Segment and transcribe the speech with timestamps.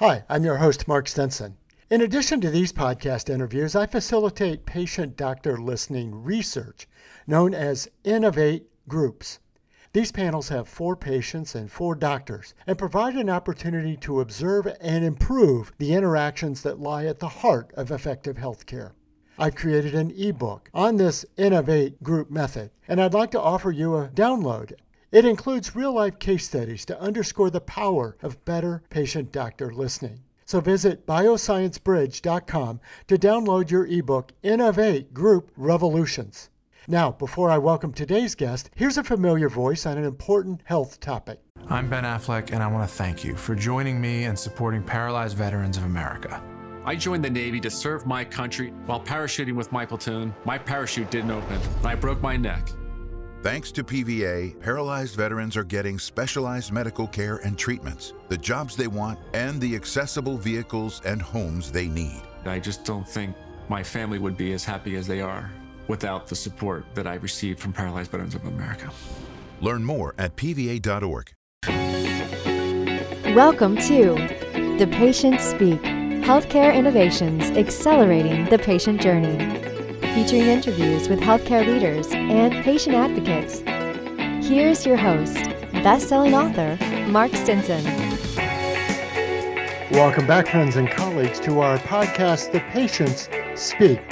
[0.00, 1.58] Hi, I'm your host, Mark Stinson.
[1.90, 6.88] In addition to these podcast interviews, I facilitate patient doctor listening research
[7.26, 9.40] known as Innovate Groups.
[9.92, 15.04] These panels have four patients and four doctors and provide an opportunity to observe and
[15.04, 18.92] improve the interactions that lie at the heart of effective healthcare.
[19.38, 23.96] I've created an ebook on this Innovate group method, and I'd like to offer you
[23.96, 24.72] a download.
[25.12, 30.20] It includes real life case studies to underscore the power of better patient doctor listening.
[30.46, 36.48] So visit biosciencebridge.com to download your ebook, Innovate Group Revolutions.
[36.86, 41.40] Now, before I welcome today's guest, here's a familiar voice on an important health topic.
[41.68, 45.36] I'm Ben Affleck, and I want to thank you for joining me and supporting Paralyzed
[45.36, 46.42] Veterans of America.
[46.84, 48.70] I joined the Navy to serve my country.
[48.86, 52.68] While parachuting with my platoon, my parachute didn't open, and I broke my neck.
[53.42, 58.86] Thanks to PVA, paralyzed veterans are getting specialized medical care and treatments, the jobs they
[58.86, 62.20] want, and the accessible vehicles and homes they need.
[62.44, 63.34] I just don't think
[63.70, 65.50] my family would be as happy as they are
[65.88, 68.90] without the support that I received from Paralyzed Veterans of America.
[69.62, 71.32] Learn more at PVA.org.
[73.34, 74.16] Welcome to
[74.78, 79.69] The Patient Speak Healthcare Innovations Accelerating the Patient Journey,
[80.20, 83.60] featuring interviews with healthcare leaders and patient advocates.
[84.46, 86.76] Here's your host, best-selling author
[87.08, 87.82] Mark Stinson.
[89.90, 94.02] Welcome back, friends and colleagues, to our podcast, The Patients Speak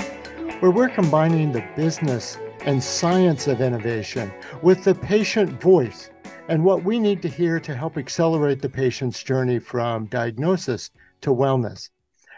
[0.61, 6.09] where we're combining the business and science of innovation with the patient voice
[6.49, 11.29] and what we need to hear to help accelerate the patient's journey from diagnosis to
[11.35, 11.91] wellness.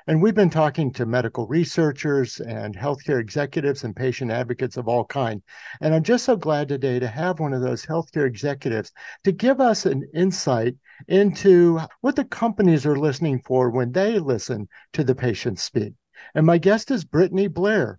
[0.06, 5.04] And we've been talking to medical researchers and healthcare executives and patient advocates of all
[5.04, 5.42] kind.
[5.80, 8.92] And I'm just so glad today to have one of those healthcare executives
[9.24, 10.74] to give us an insight
[11.08, 15.92] into what the companies are listening for when they listen to the patient speak.
[16.34, 17.98] And my guest is Brittany Blair.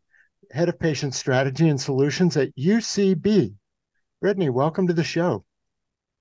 [0.52, 3.54] Head of Patient Strategy and Solutions at UCB.
[4.22, 5.46] Brittany, welcome to the show.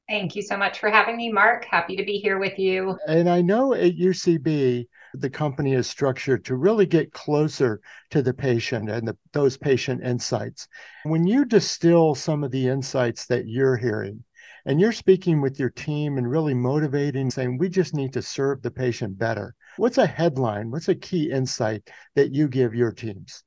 [0.08, 1.64] Thank you so much for having me, Mark.
[1.64, 2.96] Happy to be here with you.
[3.06, 8.34] And I know at UCB, the company is structured to really get closer to the
[8.34, 10.68] patient and the, those patient insights.
[11.04, 14.24] When you distill some of the insights that you're hearing,
[14.66, 18.60] and you're speaking with your team and really motivating, saying, we just need to serve
[18.62, 19.54] the patient better.
[19.76, 20.70] What's a headline?
[20.70, 23.42] What's a key insight that you give your teams?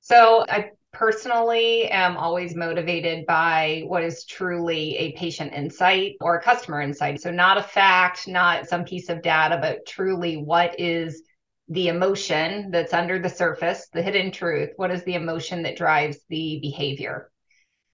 [0.00, 6.42] So I personally am always motivated by what is truly a patient insight or a
[6.42, 7.20] customer insight.
[7.20, 11.22] So not a fact, not some piece of data, but truly what is
[11.68, 14.70] the emotion that's under the surface, the hidden truth.
[14.76, 17.30] What is the emotion that drives the behavior?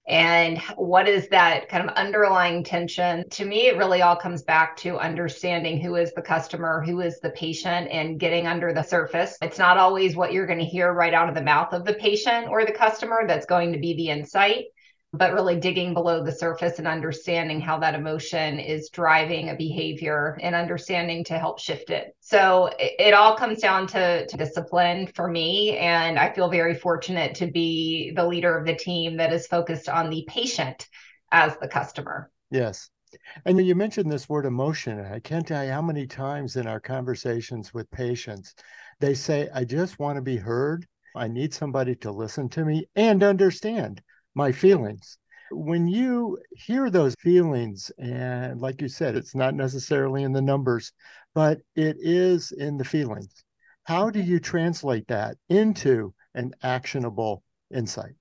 [0.09, 3.29] And what is that kind of underlying tension?
[3.31, 7.21] To me it really all comes back to understanding who is the customer who is
[7.21, 9.37] the patient and getting under the surface.
[9.43, 11.95] It's not always what you're going to hear right out of the mouth of the
[11.95, 14.67] patient or the customer that's going to be the insight
[15.13, 20.39] but really digging below the surface and understanding how that emotion is driving a behavior
[20.41, 22.15] and understanding to help shift it.
[22.21, 25.77] So it, it, all comes down to, to discipline for me.
[25.79, 29.89] And I feel very fortunate to be the leader of the team that is focused
[29.89, 30.87] on the patient
[31.33, 32.31] as the customer.
[32.53, 32.89] Yes.
[33.45, 35.01] And you mentioned this word emotion.
[35.01, 38.55] I can't tell you how many times in our conversations with patients,
[39.01, 40.87] they say, I just want to be heard.
[41.17, 44.01] I need somebody to listen to me and understand
[44.35, 45.19] my feelings.
[45.51, 50.93] When you hear those feelings, and like you said, it's not necessarily in the numbers,
[51.35, 53.45] but it is in the feelings.
[53.85, 57.43] How do you translate that into an actionable
[57.75, 58.15] insight?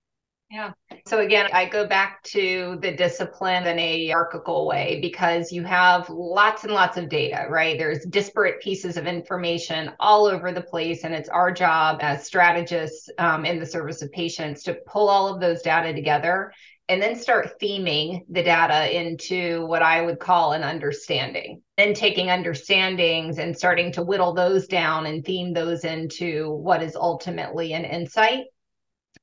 [0.52, 0.72] Yeah.
[1.06, 6.10] So again, I go back to the discipline in a hierarchical way because you have
[6.10, 7.78] lots and lots of data, right?
[7.78, 11.04] There's disparate pieces of information all over the place.
[11.04, 15.32] And it's our job as strategists um, in the service of patients to pull all
[15.32, 16.52] of those data together
[16.88, 21.62] and then start theming the data into what I would call an understanding.
[21.78, 26.96] Then taking understandings and starting to whittle those down and theme those into what is
[26.96, 28.46] ultimately an insight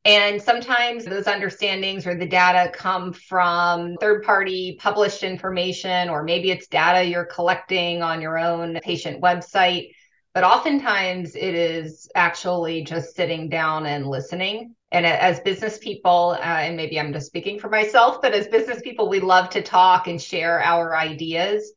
[0.07, 6.53] and sometimes those understandings or the data come from third party published information, or maybe
[6.53, 9.91] it's data you're collecting on your own patient website.
[10.33, 14.77] But oftentimes it is actually just sitting down and listening.
[14.93, 18.81] And as business people, uh, and maybe I'm just speaking for myself, but as business
[18.83, 21.73] people, we love to talk and share our ideas.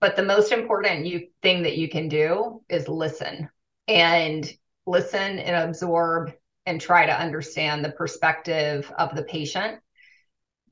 [0.00, 3.48] But the most important you, thing that you can do is listen
[3.86, 4.52] and
[4.86, 6.32] listen and absorb
[6.68, 9.80] and try to understand the perspective of the patient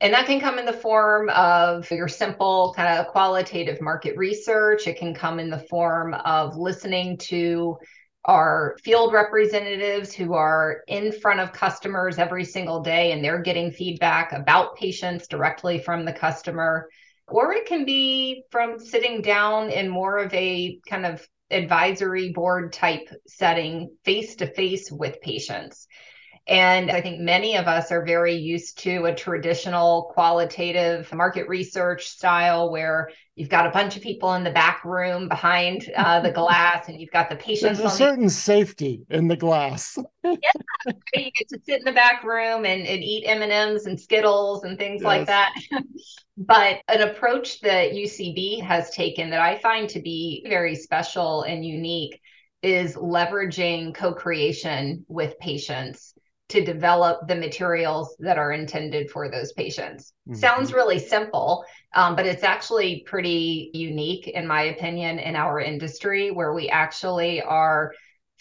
[0.01, 4.87] And that can come in the form of your simple kind of qualitative market research.
[4.87, 7.79] It can come in the form of listening to
[8.27, 13.71] our field representatives who are in front of customers every single day and they're getting
[13.71, 16.89] feedback about patients directly from the customer.
[17.29, 22.73] Or it can be from sitting down in more of a kind of advisory board
[22.73, 25.87] type setting face to face with patients.
[26.49, 32.07] And I think many of us are very used to a traditional qualitative market research
[32.07, 36.31] style where you've got a bunch of people in the back room behind uh, the
[36.33, 37.79] glass and you've got the patients.
[37.79, 39.99] There's a certain the- safety in the glass.
[40.25, 40.35] yeah,
[41.15, 44.79] you get to sit in the back room and, and eat M&Ms and Skittles and
[44.79, 45.05] things yes.
[45.05, 45.53] like that.
[46.37, 51.67] but an approach that UCB has taken that I find to be very special and
[51.67, 52.21] unique
[52.63, 56.15] is leveraging co-creation with patients
[56.49, 60.13] to develop the materials that are intended for those patients.
[60.29, 60.39] Mm-hmm.
[60.39, 61.65] Sounds really simple,
[61.95, 67.43] um, but it's actually pretty unique, in my opinion, in our industry where we actually
[67.43, 67.93] are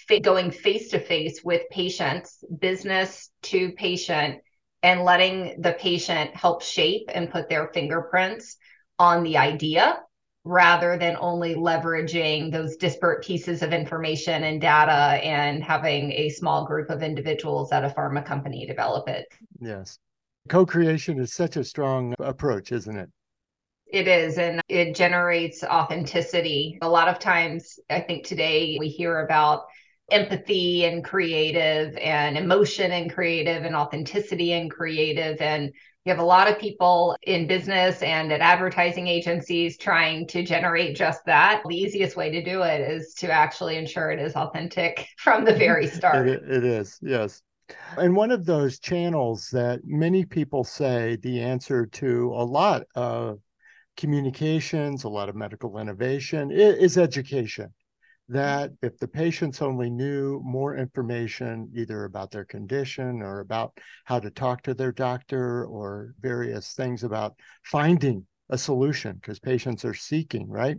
[0.08, 4.40] fa- going face to face with patients, business to patient,
[4.84, 8.58] and letting the patient help shape and put their fingerprints
[9.00, 9.98] on the idea
[10.46, 16.66] rather than only leveraging those disparate pieces of information and data and having a small
[16.66, 19.26] group of individuals at a pharma company develop it.
[19.60, 19.98] Yes.
[20.48, 23.10] Co creation is such a strong approach, isn't it?
[23.88, 26.78] It is, and it generates authenticity.
[26.82, 29.66] A lot of times, I think today we hear about
[30.12, 35.42] empathy and creative and emotion and creative and authenticity and creative.
[35.42, 35.72] And
[36.06, 40.96] you have a lot of people in business and at advertising agencies trying to generate
[40.96, 41.64] just that.
[41.68, 45.56] The easiest way to do it is to actually ensure it is authentic from the
[45.56, 46.30] very start.
[46.30, 47.42] it, it is, yes.
[47.98, 53.40] And one of those channels that many people say the answer to a lot of
[53.98, 57.74] communications, a lot of medical innovation is education
[58.30, 58.38] Mm-hmm.
[58.38, 64.20] that if the patients only knew more information, either about their condition or about how
[64.20, 69.94] to talk to their doctor or various things about finding a solution, because patients are
[69.94, 70.78] seeking, right?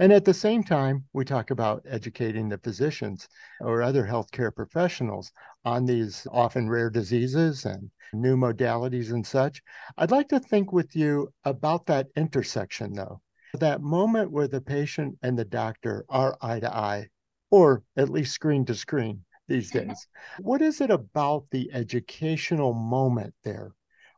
[0.00, 3.26] And at the same time, we talk about educating the physicians
[3.60, 5.32] or other healthcare professionals
[5.64, 9.62] on these often rare diseases and new modalities and such.
[9.96, 13.22] I'd like to think with you about that intersection, though
[13.60, 17.08] that moment where the patient and the doctor are eye to eye,
[17.50, 19.88] or at least screen to screen these mm-hmm.
[19.88, 20.06] days.
[20.40, 23.72] What is it about the educational moment there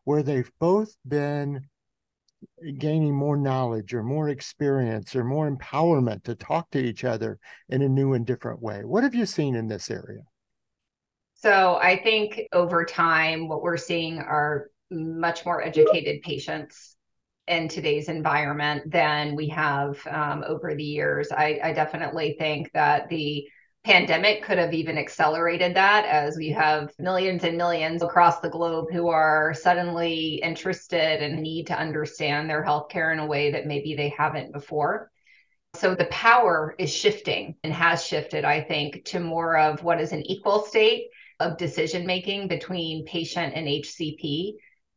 [0.04, 1.66] where they've both been
[2.78, 7.38] gaining more knowledge or more experience or more empowerment to talk to each other
[7.68, 8.84] in a new and different way?
[8.84, 10.22] What have you seen in this area?
[11.34, 16.93] So I think over time, what we're seeing are much more educated patients
[17.46, 21.30] in today's environment than we have um, over the years.
[21.30, 23.46] I, I definitely think that the
[23.84, 28.86] pandemic could have even accelerated that as we have millions and millions across the globe
[28.90, 33.94] who are suddenly interested and need to understand their healthcare in a way that maybe
[33.94, 35.10] they haven't before.
[35.74, 40.12] So the power is shifting and has shifted, I think, to more of what is
[40.12, 41.08] an equal state
[41.40, 44.54] of decision making between patient and HCP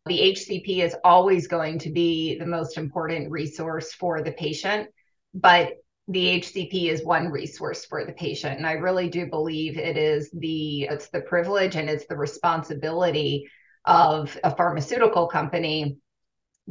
[0.08, 4.90] the HCP is always going to be the most important resource for the patient,
[5.34, 5.74] but
[6.08, 8.58] the HCP is one resource for the patient.
[8.58, 13.50] And I really do believe it is the it's the privilege and it's the responsibility
[13.86, 15.98] of a pharmaceutical company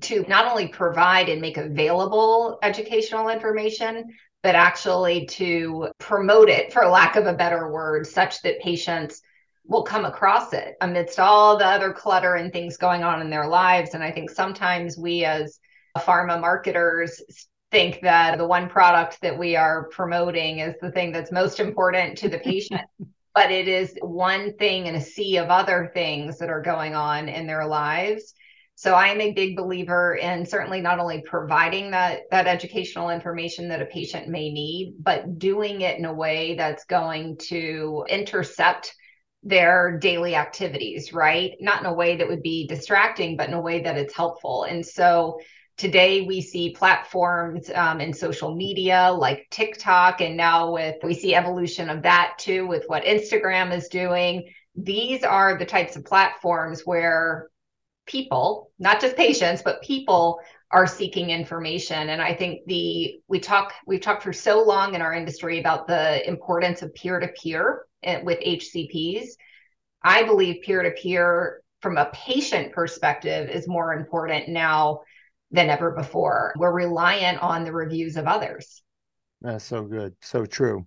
[0.03, 4.05] to not only provide and make available educational information,
[4.43, 9.21] but actually to promote it, for lack of a better word, such that patients
[9.69, 13.49] will come across it amidst all the other clutter and things going on in their
[13.49, 13.95] lives.
[13.95, 15.59] And I think sometimes we as
[15.99, 17.21] pharma marketers
[17.73, 22.19] think that the one product that we are promoting is the thing that's most important
[22.19, 22.83] to the patient.
[23.35, 27.29] but it is one thing in a sea of other things that are going on
[27.29, 28.33] in their lives.
[28.77, 33.69] So I am a big believer in certainly not only providing that that educational information
[33.69, 38.95] that a patient may need, but doing it in a way that's going to intercept
[39.47, 41.53] their daily activities, right?
[41.61, 44.65] Not in a way that would be distracting, but in a way that it's helpful.
[44.65, 45.39] And so
[45.77, 51.35] today we see platforms um, in social media like TikTok, and now with we see
[51.35, 54.51] evolution of that too with what Instagram is doing.
[54.75, 57.49] These are the types of platforms where
[58.07, 60.41] people, not just patients, but people
[60.77, 65.01] are seeking information and i think the we talk we've talked for so long in
[65.01, 67.87] our industry about the importance of peer to peer
[68.23, 69.31] with HCPs.
[70.03, 75.01] I believe peer to peer from a patient perspective is more important now
[75.51, 76.55] than ever before.
[76.57, 78.83] We're reliant on the reviews of others.
[79.41, 80.15] That's so good.
[80.23, 80.87] So true.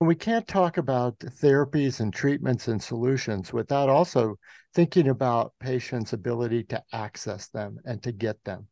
[0.00, 4.36] We can't talk about therapies and treatments and solutions without also
[4.74, 8.66] thinking about patients' ability to access them and to get them.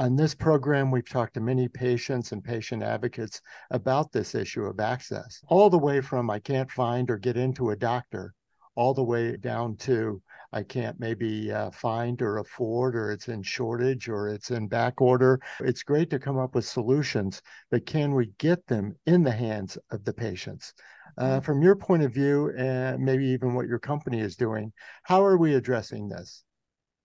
[0.00, 4.80] On this program, we've talked to many patients and patient advocates about this issue of
[4.80, 8.32] access, all the way from I can't find or get into a doctor,
[8.76, 10.22] all the way down to
[10.54, 15.02] I can't maybe uh, find or afford, or it's in shortage, or it's in back
[15.02, 15.38] order.
[15.60, 19.76] It's great to come up with solutions, but can we get them in the hands
[19.90, 20.72] of the patients?
[21.18, 21.40] Uh, mm-hmm.
[21.40, 25.36] from your point of view, and maybe even what your company is doing, how are
[25.36, 26.42] we addressing this?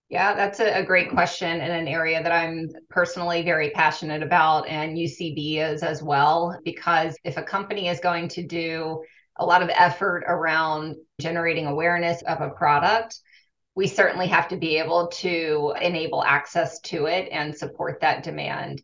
[0.08, 4.96] Yeah, that's a, great question and an area that I'm personally very passionate about, and
[4.96, 6.56] UCB is as well.
[6.64, 9.02] Because if a company is going to do
[9.36, 13.18] a lot of effort around generating awareness of a product,
[13.74, 18.82] we certainly have to be able to enable access to it and support that demand.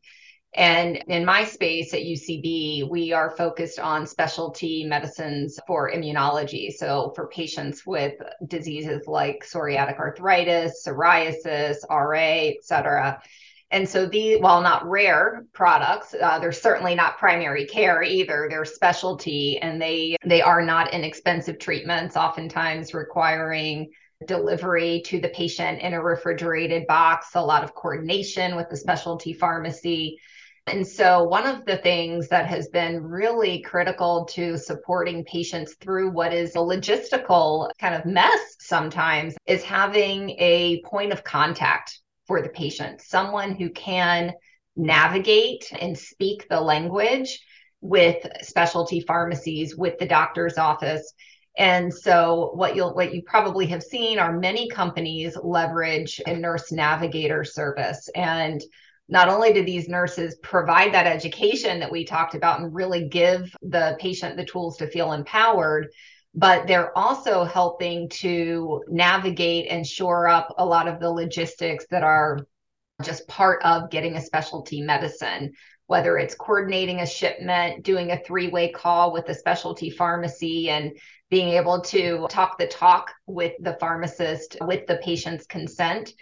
[0.54, 6.70] And in my space at UCB, we are focused on specialty medicines for immunology.
[6.70, 8.14] So, for patients with
[8.46, 13.22] diseases like psoriatic arthritis, psoriasis, RA, et cetera.
[13.70, 18.46] And so, these, while not rare products, uh, they're certainly not primary care either.
[18.50, 22.14] They're specialty, and they they are not inexpensive treatments.
[22.14, 23.90] Oftentimes requiring
[24.26, 29.32] delivery to the patient in a refrigerated box, a lot of coordination with the specialty
[29.32, 30.18] pharmacy.
[30.68, 36.10] And so, one of the things that has been really critical to supporting patients through
[36.12, 42.42] what is a logistical kind of mess sometimes is having a point of contact for
[42.42, 44.32] the patient, someone who can
[44.76, 47.40] navigate and speak the language
[47.80, 51.12] with specialty pharmacies, with the doctor's office.
[51.58, 56.70] And so what you'll what you probably have seen are many companies leverage a nurse
[56.70, 58.08] navigator service.
[58.14, 58.62] And
[59.12, 63.54] not only do these nurses provide that education that we talked about and really give
[63.60, 65.88] the patient the tools to feel empowered
[66.34, 72.02] but they're also helping to navigate and shore up a lot of the logistics that
[72.02, 72.46] are
[73.04, 75.52] just part of getting a specialty medicine
[75.88, 80.90] whether it's coordinating a shipment doing a three-way call with a specialty pharmacy and
[81.28, 86.14] being able to talk the talk with the pharmacist with the patient's consent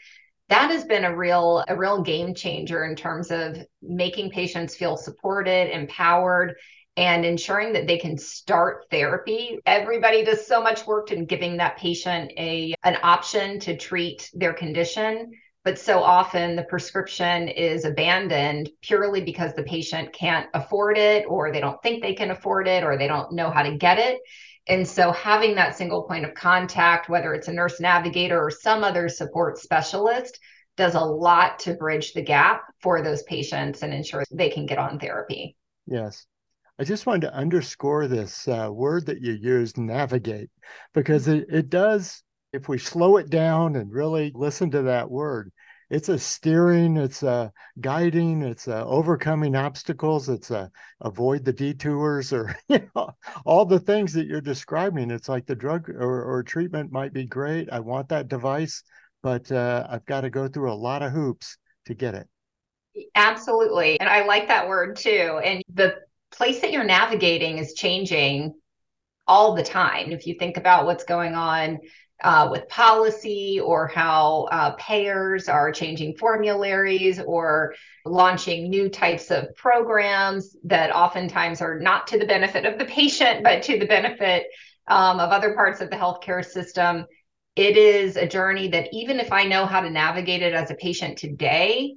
[0.50, 4.96] that has been a real a real game changer in terms of making patients feel
[4.96, 6.56] supported empowered
[6.96, 9.58] and ensuring that they can start therapy.
[9.64, 14.52] Everybody does so much work in giving that patient a an option to treat their
[14.52, 21.26] condition but so often the prescription is abandoned purely because the patient can't afford it
[21.28, 23.98] or they don't think they can afford it or they don't know how to get
[23.98, 24.20] it
[24.70, 28.84] and so having that single point of contact, whether it's a nurse navigator or some
[28.84, 30.38] other support specialist,
[30.76, 34.78] does a lot to bridge the gap for those patients and ensure they can get
[34.78, 35.56] on therapy.
[35.86, 36.24] Yes.
[36.78, 40.50] I just wanted to underscore this uh, word that you used, navigate,
[40.94, 42.22] because it, it does,
[42.52, 45.50] if we slow it down and really listen to that word,
[45.90, 50.70] it's a steering, it's a guiding, it's a overcoming obstacles, it's a
[51.00, 53.10] avoid the detours, or you know,
[53.44, 55.10] all the things that you're describing.
[55.10, 57.68] It's like the drug or, or treatment might be great.
[57.72, 58.84] I want that device,
[59.22, 62.28] but uh, I've got to go through a lot of hoops to get it.
[63.16, 65.40] Absolutely, and I like that word too.
[65.44, 65.96] And the
[66.30, 68.54] place that you're navigating is changing
[69.26, 70.12] all the time.
[70.12, 71.80] If you think about what's going on
[72.22, 77.74] uh, with policy or how uh, payers are changing formularies or
[78.04, 83.42] launching new types of programs that oftentimes are not to the benefit of the patient,
[83.42, 84.46] but to the benefit
[84.86, 87.06] um, of other parts of the healthcare system.
[87.56, 90.74] It is a journey that even if I know how to navigate it as a
[90.74, 91.94] patient today,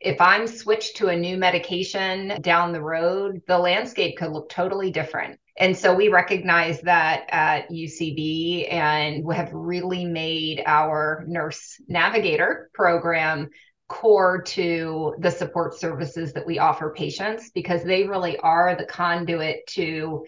[0.00, 4.90] if I'm switched to a new medication down the road, the landscape could look totally
[4.90, 5.38] different.
[5.56, 13.50] And so we recognize that at UCB and have really made our nurse navigator program
[13.88, 19.66] core to the support services that we offer patients because they really are the conduit
[19.68, 20.24] to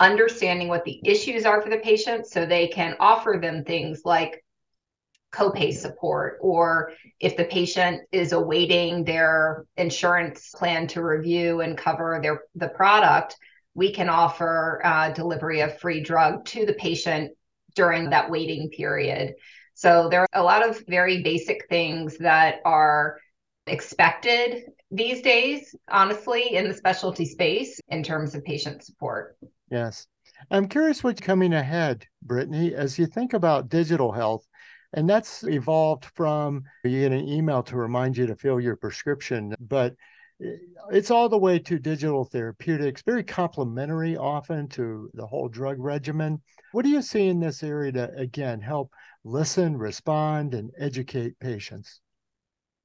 [0.00, 4.42] understanding what the issues are for the patient so they can offer them things like
[5.32, 12.20] copay support or if the patient is awaiting their insurance plan to review and cover
[12.22, 13.36] their the product
[13.74, 17.32] we can offer uh, delivery of free drug to the patient
[17.74, 19.34] during that waiting period.
[19.74, 23.18] So there are a lot of very basic things that are
[23.66, 29.36] expected these days, honestly, in the specialty space in terms of patient support.
[29.70, 30.06] Yes.
[30.50, 34.46] I'm curious what's coming ahead, Brittany, as you think about digital health.
[34.92, 39.54] And that's evolved from you get an email to remind you to fill your prescription,
[39.58, 39.94] but
[40.90, 46.40] it's all the way to digital therapeutics, very complementary often to the whole drug regimen.
[46.72, 48.92] What do you see in this area to, again, help
[49.24, 52.00] listen, respond, and educate patients?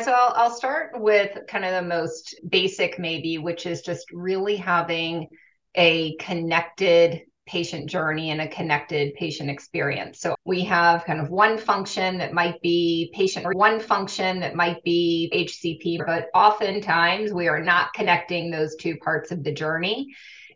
[0.02, 4.56] So I'll, I'll start with kind of the most basic, maybe, which is just really
[4.56, 5.28] having
[5.76, 10.20] a connected patient journey and a connected patient experience.
[10.20, 14.56] So we have kind of one function that might be patient or one function that
[14.56, 20.08] might be HCP, but oftentimes we are not connecting those two parts of the journey.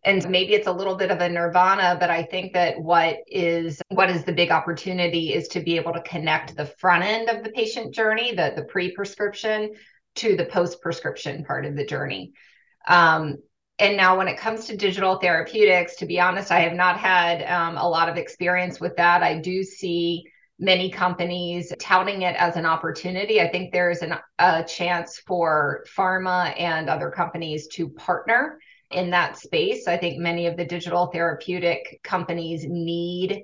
[0.03, 3.81] And maybe it's a little bit of a nirvana, but I think that what is
[3.89, 7.43] what is the big opportunity is to be able to connect the front end of
[7.43, 9.71] the patient journey, the, the pre-prescription
[10.15, 12.33] to the post-prescription part of the journey.
[12.87, 13.37] Um,
[13.81, 17.43] and now when it comes to digital therapeutics to be honest i have not had
[17.51, 20.23] um, a lot of experience with that i do see
[20.59, 26.57] many companies touting it as an opportunity i think there's an, a chance for pharma
[26.59, 28.59] and other companies to partner
[28.91, 33.43] in that space i think many of the digital therapeutic companies need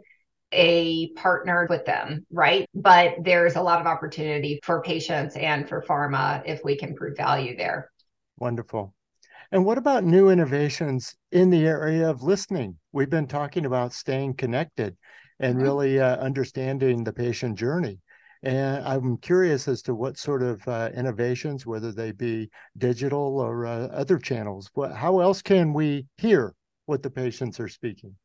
[0.53, 2.69] a partner with them, right?
[2.73, 7.17] But there's a lot of opportunity for patients and for pharma if we can prove
[7.17, 7.91] value there.
[8.37, 8.93] Wonderful.
[9.51, 12.77] And what about new innovations in the area of listening?
[12.91, 14.97] We've been talking about staying connected
[15.39, 15.63] and mm-hmm.
[15.63, 17.99] really uh, understanding the patient journey.
[18.43, 23.65] And I'm curious as to what sort of uh, innovations, whether they be digital or
[23.65, 26.53] uh, other channels, what, how else can we hear
[26.85, 28.15] what the patients are speaking?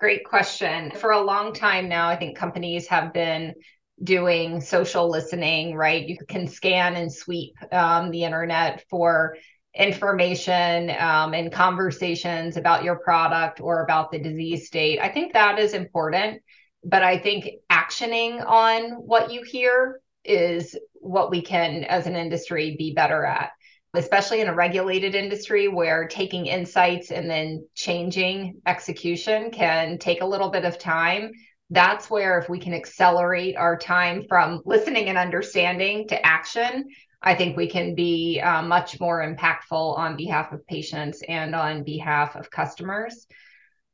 [0.00, 0.90] Great question.
[0.92, 3.54] For a long time now, I think companies have been
[4.02, 6.06] doing social listening, right?
[6.06, 9.36] You can scan and sweep um, the internet for
[9.74, 14.98] information um, and conversations about your product or about the disease state.
[15.00, 16.42] I think that is important,
[16.84, 22.76] but I think actioning on what you hear is what we can, as an industry,
[22.78, 23.50] be better at.
[23.94, 30.26] Especially in a regulated industry where taking insights and then changing execution can take a
[30.26, 31.32] little bit of time
[31.70, 36.88] that's where if we can accelerate our time from listening and understanding to action
[37.22, 41.82] I think we can be uh, much more impactful on behalf of patients and on
[41.82, 43.26] behalf of customers.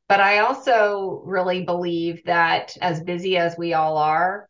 [0.07, 4.47] But I also really believe that as busy as we all are,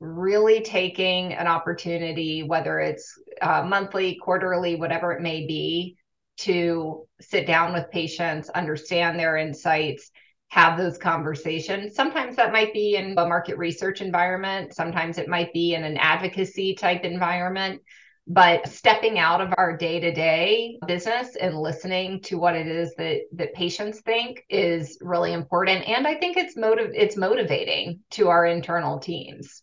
[0.00, 5.96] really taking an opportunity, whether it's uh, monthly, quarterly, whatever it may be,
[6.38, 10.10] to sit down with patients, understand their insights,
[10.48, 11.94] have those conversations.
[11.94, 15.96] Sometimes that might be in a market research environment, sometimes it might be in an
[15.96, 17.80] advocacy type environment
[18.26, 23.54] but stepping out of our day-to-day business and listening to what it is that that
[23.54, 25.86] patients think is really important.
[25.88, 29.62] And i think it's motive it's motivating to our internal teams.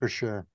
[0.00, 0.46] For sure.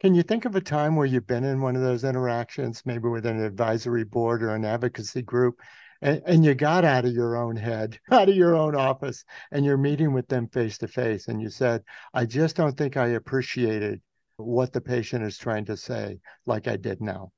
[0.00, 3.08] Can you think of a time where you've been in one of those interactions maybe
[3.08, 5.60] with an advisory board or an advocacy group
[6.02, 9.64] and, and you got out of your own head out of your own office and
[9.64, 13.08] you're meeting with them face to face and you said i just don't think i
[13.08, 14.00] appreciated
[14.36, 17.32] what the patient is trying to say, like I did now.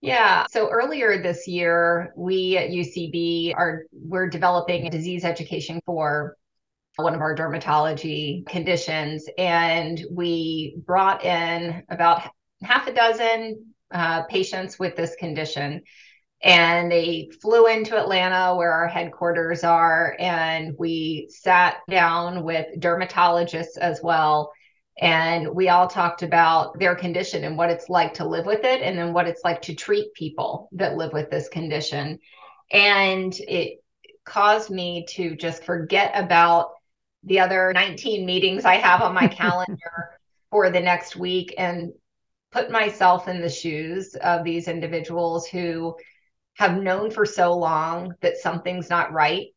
[0.00, 0.46] Yeah.
[0.50, 6.36] So earlier this year, we at UCB are we're developing a disease education for
[6.96, 12.22] one of our dermatology conditions, and we brought in about
[12.62, 15.82] half a dozen uh, patients with this condition.
[16.40, 23.76] And they flew into Atlanta, where our headquarters are, and we sat down with dermatologists
[23.80, 24.52] as well
[25.00, 28.82] and we all talked about their condition and what it's like to live with it
[28.82, 32.18] and then what it's like to treat people that live with this condition.
[32.72, 33.78] And it
[34.24, 36.70] caused me to just forget about
[37.24, 40.18] the other 19 meetings i have on my calendar
[40.50, 41.92] for the next week and
[42.52, 45.94] put myself in the shoes of these individuals who
[46.54, 49.48] have known for so long that something's not right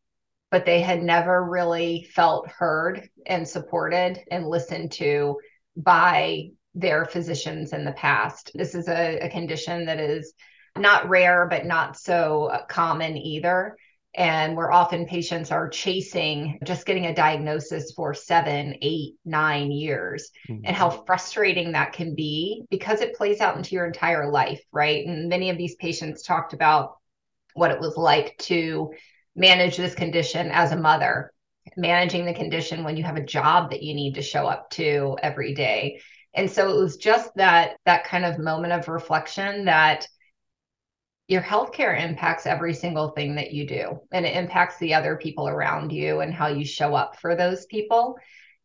[0.52, 5.40] but they had never really felt heard and supported and listened to
[5.78, 8.52] by their physicians in the past.
[8.54, 10.34] This is a, a condition that is
[10.78, 13.76] not rare, but not so common either.
[14.14, 20.32] And where often patients are chasing just getting a diagnosis for seven, eight, nine years,
[20.50, 20.66] mm-hmm.
[20.66, 25.06] and how frustrating that can be because it plays out into your entire life, right?
[25.06, 26.98] And many of these patients talked about
[27.54, 28.92] what it was like to
[29.36, 31.32] manage this condition as a mother,
[31.78, 35.18] managing the condition when you have a job that you need to show up to
[35.22, 36.02] every day.
[36.34, 40.08] And so it was just that that kind of moment of reflection that
[41.28, 45.48] your healthcare impacts every single thing that you do and it impacts the other people
[45.48, 48.18] around you and how you show up for those people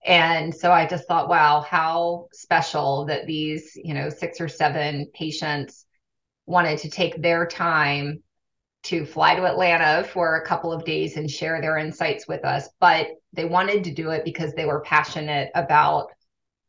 [0.07, 5.09] And so I just thought, wow, how special that these, you know, six or seven
[5.15, 5.87] patients
[6.47, 8.23] wanted to take their time
[8.87, 12.69] to fly to Atlanta for a couple of days and share their insights with us.
[12.81, 16.09] But they wanted to do it because they were passionate about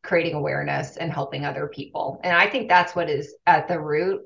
[0.02, 2.20] creating awareness and helping other people.
[2.24, 4.22] And I think that's what is at the root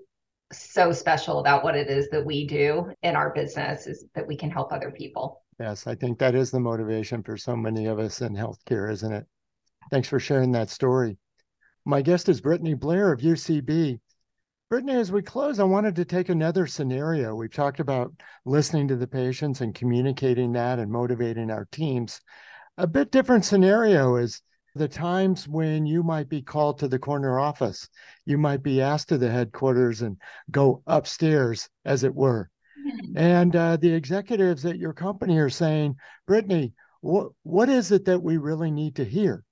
[0.52, 4.36] so special about what it is that we do in our business is that we
[4.36, 5.42] can help other people.
[5.58, 9.12] Yes, I think that is the motivation for so many of us in healthcare, isn't
[9.12, 9.26] it?
[9.90, 11.18] Thanks for sharing that story.
[11.84, 13.98] My guest is Brittany Blair of UCB.
[14.72, 17.34] Brittany, as we close, I wanted to take another scenario.
[17.34, 18.10] We've talked about
[18.46, 22.22] listening to the patients and communicating that and motivating our teams.
[22.78, 24.40] A bit different scenario is
[24.74, 27.86] the times when you might be called to the corner office.
[28.24, 30.16] You might be asked to the headquarters and
[30.50, 32.48] go upstairs, as it were.
[32.80, 33.18] Mm-hmm.
[33.18, 38.22] And uh, the executives at your company are saying, Brittany, what, what is it that
[38.22, 39.44] we really need to hear?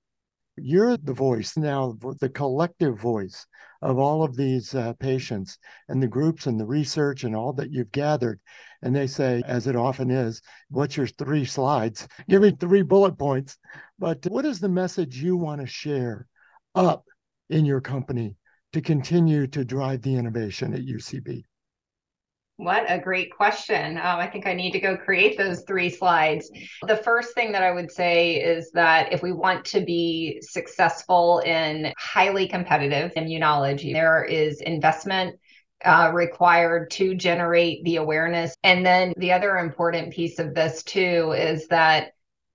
[0.63, 3.45] You're the voice now, the collective voice
[3.81, 5.57] of all of these uh, patients
[5.89, 8.39] and the groups and the research and all that you've gathered.
[8.83, 12.07] And they say, as it often is, what's your three slides?
[12.29, 13.57] Give me three bullet points.
[13.97, 16.27] But what is the message you want to share
[16.75, 17.05] up
[17.49, 18.35] in your company
[18.73, 21.43] to continue to drive the innovation at UCB?
[22.61, 23.97] What a great question.
[23.97, 26.51] Um, I think I need to go create those three slides.
[26.85, 31.39] The first thing that I would say is that if we want to be successful
[31.39, 35.39] in highly competitive immunology, there is investment
[35.83, 38.53] uh, required to generate the awareness.
[38.63, 42.11] And then the other important piece of this, too, is that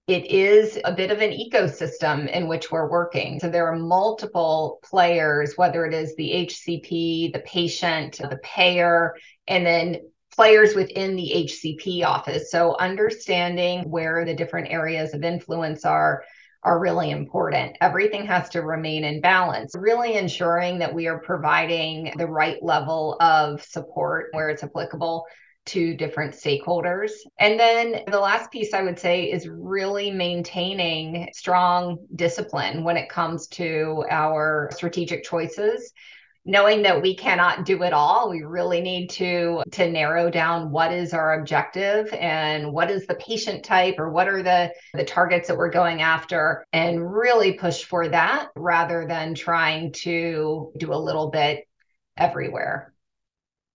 [0.06, 3.40] it is a bit of an ecosystem in which we're working.
[3.40, 9.16] So there are multiple players, whether it is the HCP, the patient, the payer,
[9.48, 9.96] and then
[10.32, 12.52] players within the HCP office.
[12.52, 16.22] So understanding where the different areas of influence are
[16.62, 17.76] are really important.
[17.80, 23.16] Everything has to remain in balance, really ensuring that we are providing the right level
[23.20, 25.26] of support where it's applicable
[25.66, 27.12] to different stakeholders.
[27.38, 33.08] And then the last piece I would say is really maintaining strong discipline when it
[33.08, 35.92] comes to our strategic choices
[36.46, 40.92] knowing that we cannot do it all we really need to to narrow down what
[40.92, 45.48] is our objective and what is the patient type or what are the the targets
[45.48, 50.96] that we're going after and really push for that rather than trying to do a
[50.96, 51.66] little bit
[52.16, 52.94] everywhere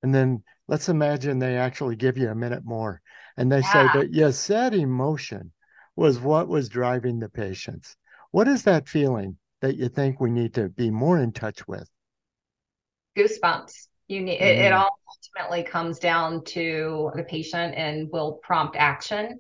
[0.02, 3.02] and then let's imagine they actually give you a minute more
[3.38, 3.74] and they yeah.
[3.74, 5.52] say that you said emotion
[5.96, 7.96] was what was driving the patients
[8.32, 11.90] what is that feeling that you think we need to be more in touch with
[13.18, 14.44] goosebumps you need mm-hmm.
[14.44, 14.82] it, it mm-hmm.
[14.82, 19.40] all ultimately comes down to the patient and will prompt action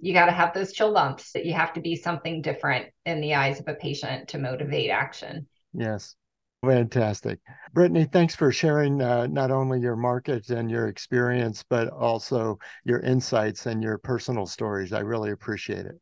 [0.00, 3.20] you got to have those chill bumps that you have to be something different in
[3.20, 6.14] the eyes of a patient to motivate action yes
[6.64, 7.38] Fantastic.
[7.72, 12.98] Brittany, thanks for sharing uh, not only your market and your experience, but also your
[13.00, 14.92] insights and your personal stories.
[14.92, 16.00] I really appreciate it.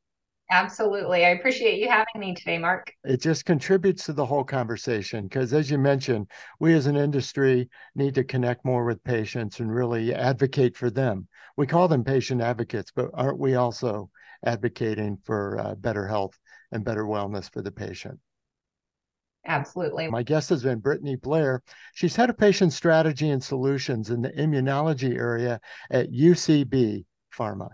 [0.51, 1.27] Absolutely.
[1.27, 2.93] I appreciate you having me today, Mark.
[3.05, 7.69] It just contributes to the whole conversation because, as you mentioned, we as an industry
[7.95, 11.29] need to connect more with patients and really advocate for them.
[11.57, 14.11] We call them patient advocates, but aren't we also
[14.45, 16.39] advocating for uh, better health
[16.73, 18.21] and better wellness for the patient?
[19.47, 20.09] Absolutely.
[20.09, 21.63] My guest has been Brittany Blair.
[21.95, 27.71] She's head of patient strategy and solutions in the immunology area at UCB Pharma.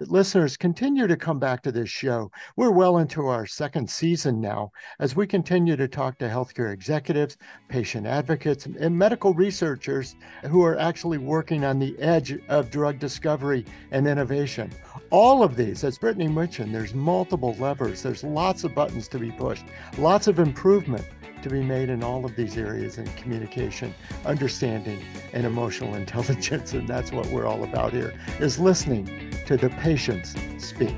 [0.00, 2.30] Listeners, continue to come back to this show.
[2.56, 7.36] We're well into our second season now as we continue to talk to healthcare executives,
[7.68, 10.16] patient advocates, and medical researchers
[10.50, 14.72] who are actually working on the edge of drug discovery and innovation.
[15.10, 19.30] All of these, as Brittany mentioned, there's multiple levers, there's lots of buttons to be
[19.30, 19.64] pushed,
[19.96, 21.06] lots of improvement
[21.44, 25.04] to be made in all of these areas in communication, understanding,
[25.34, 26.72] and emotional intelligence.
[26.72, 30.96] And that's what we're all about here, is listening to the patients speak.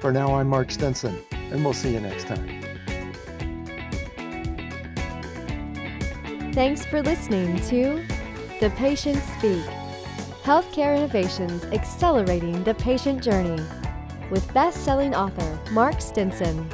[0.00, 2.60] For now, I'm Mark Stinson, and we'll see you next time.
[6.52, 8.04] Thanks for listening to
[8.58, 9.62] The Patients Speak
[10.42, 13.62] Healthcare Innovations Accelerating the Patient Journey
[14.28, 16.68] with best selling author Mark Stinson.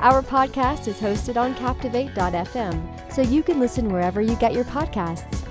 [0.00, 5.46] Our podcast is hosted on Captivate.fm, so you can listen wherever you get your podcasts.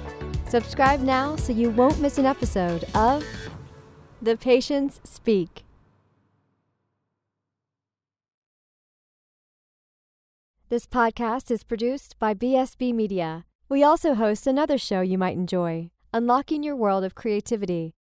[0.47, 3.23] Subscribe now so you won't miss an episode of
[4.23, 5.65] The Patients Speak.
[10.69, 13.45] This podcast is produced by BSB Media.
[13.69, 17.93] We also host another show you might enjoy Unlocking Your World of Creativity.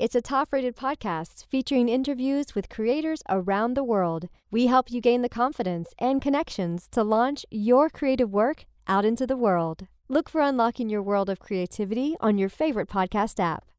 [0.00, 4.30] It's a top rated podcast featuring interviews with creators around the world.
[4.50, 9.26] We help you gain the confidence and connections to launch your creative work out into
[9.26, 9.88] the world.
[10.08, 13.69] Look for Unlocking Your World of Creativity on your favorite podcast app.